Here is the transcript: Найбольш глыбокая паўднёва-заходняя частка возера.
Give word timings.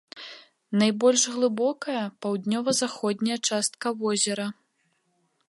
Найбольш 0.81 1.21
глыбокая 1.33 2.01
паўднёва-заходняя 2.27 3.37
частка 3.51 3.87
возера. 4.03 4.47